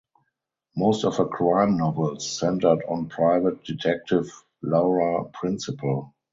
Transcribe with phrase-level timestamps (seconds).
[0.75, 4.25] Most of her crime novels centred on private detective
[4.63, 6.15] Laura Principal.